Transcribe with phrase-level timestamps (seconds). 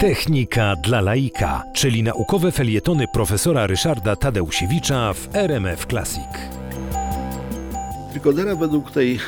[0.00, 6.28] Technika dla laika, czyli naukowe felietony profesora Ryszarda Tadeusiewicza w RMF Classic.
[8.10, 9.18] Trikodera według tej e,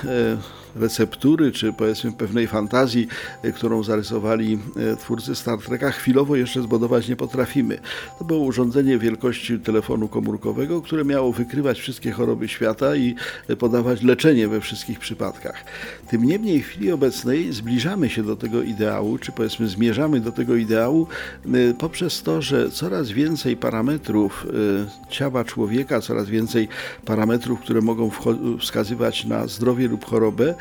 [0.76, 3.08] receptury, czy powiedzmy pewnej fantazji,
[3.42, 4.58] e, którą zarysowali
[4.92, 7.78] e, twórcy Star Treka, chwilowo jeszcze zbudować nie potrafimy.
[8.18, 13.14] To było urządzenie wielkości telefonu komórkowego, które miało wykrywać wszystkie choroby świata i
[13.48, 15.64] e, podawać leczenie we wszystkich przypadkach.
[16.10, 20.56] Tym niemniej w chwili obecnej zbliżamy się do tego ideału, czy powiedzmy zmierzamy do tego
[20.56, 21.06] ideału
[21.78, 24.46] poprzez to, że coraz więcej parametrów
[25.08, 26.68] ciała człowieka, coraz więcej
[27.04, 28.10] parametrów, które mogą
[28.60, 30.54] wskazywać na zdrowie lub chorobę,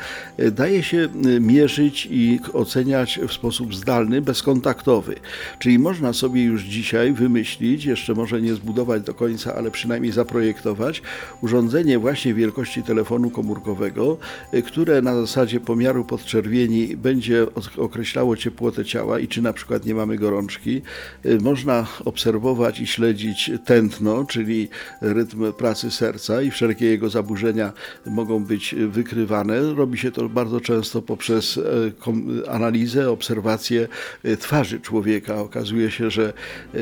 [0.52, 5.14] daje się e, mierzyć i oceniać w sposób zdalny, bezkontaktowy.
[5.58, 11.02] Czyli można sobie już dzisiaj wymyślić, jeszcze może nie zbudować do końca, ale przynajmniej zaprojektować
[11.40, 14.18] urządzenie właśnie wielkości telefonu komórkowego,
[14.52, 17.46] e, które na zasadzie pomiaru podczerwieni będzie
[17.76, 20.82] określało ciepłotę ciała i czy na przykład nie mamy gorączki.
[21.24, 24.68] E, Można obserwować i śledzić tętno, czyli
[25.00, 27.72] rytm pracy serca i wszelkie jego zaburzenia
[28.06, 29.74] mogą być wykrywane.
[29.74, 33.88] Robi się to bardzo często poprzez e, analizę, obserwację
[34.24, 35.36] e, twarzy człowieka.
[35.36, 36.32] Okazuje się, że
[36.74, 36.78] e,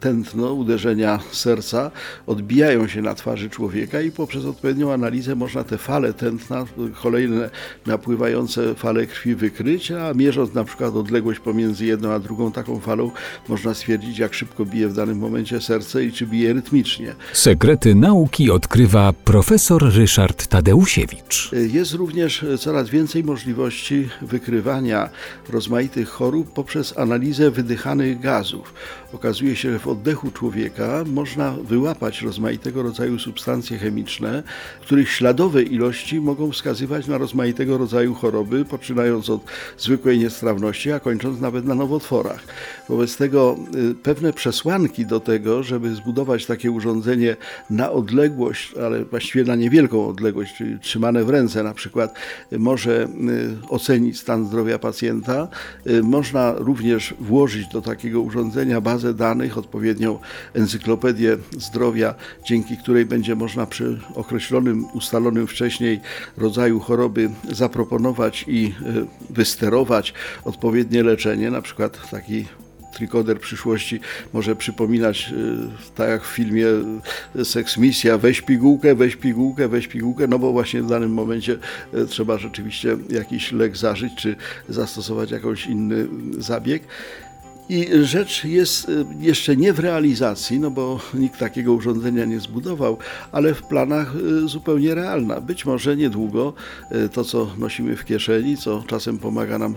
[0.00, 1.90] tętno, uderzenia serca
[2.26, 6.64] odbijają się na twarzy człowieka i poprzez odpowiednią analizę można te fale tętna,
[7.02, 7.50] kolejne
[7.86, 13.10] napływające fale krwi wykryć, a mierząc na przykład odległość pomiędzy jedną a drugą taką falą,
[13.48, 17.14] można stwierdzić, jak szybko bije w danym momencie serce i czy bije rytmicznie.
[17.32, 21.50] Sekrety nauki odkrywa profesor Ryszard Tadeusiewicz.
[21.72, 25.08] Jest również coraz więcej możliwości wykrywania
[25.48, 28.74] rozmaitych chorób poprzez analizę wydychanych gazów.
[29.12, 34.42] Okazuje się, że oddechu człowieka można wyłapać rozmaitego rodzaju substancje chemiczne,
[34.80, 39.44] których śladowe ilości mogą wskazywać na rozmaitego rodzaju choroby, poczynając od
[39.78, 42.44] zwykłej niestrawności, a kończąc nawet na nowotworach.
[42.88, 43.56] Wobec tego
[43.90, 47.36] y, pewne przesłanki do tego, żeby zbudować takie urządzenie
[47.70, 52.14] na odległość, ale właściwie na niewielką odległość, czyli trzymane w ręce na przykład,
[52.52, 55.48] y, może y, ocenić stan zdrowia pacjenta.
[56.02, 60.18] Można również włożyć do takiego urządzenia bazę danych, odpowiednią
[60.54, 62.14] encyklopedię zdrowia,
[62.44, 66.00] dzięki której będzie można przy określonym, ustalonym wcześniej
[66.36, 68.72] rodzaju choroby zaproponować i
[69.30, 70.14] y, wysterować
[70.44, 72.46] odpowiednie leczenie, na przykład taki
[72.94, 74.00] trikoder przyszłości
[74.32, 76.66] może przypominać, y, tak jak w filmie
[77.36, 81.58] y, Seks Misja, weź pigułkę, weź pigułkę, weź pigułkę, no bo właśnie w danym momencie
[82.08, 84.36] trzeba rzeczywiście jakiś lek zażyć, czy
[84.68, 86.06] zastosować jakiś inny
[86.38, 86.82] zabieg.
[87.68, 92.98] I rzecz jest y, jeszcze nie w realizacji, no bo nikt takiego urządzenia nie zbudował,
[93.32, 95.40] ale w planach y, zupełnie realna.
[95.40, 96.52] Być może niedługo
[96.92, 99.74] y, to, co nosimy w kieszeni, co czasem pomaga nam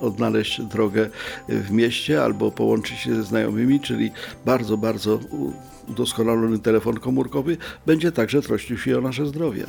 [0.00, 1.10] odnaleźć drogę
[1.48, 4.10] w mieście albo połączyć się ze znajomymi, czyli
[4.44, 5.20] bardzo, bardzo
[5.88, 7.56] udoskonalony telefon komórkowy,
[7.86, 9.66] będzie także troszczył się o nasze zdrowie.